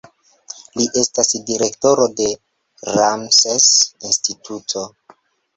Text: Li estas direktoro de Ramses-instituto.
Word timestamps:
Li 0.79 0.85
estas 1.01 1.29
direktoro 1.49 2.07
de 2.21 2.27
Ramses-instituto. 2.97 4.87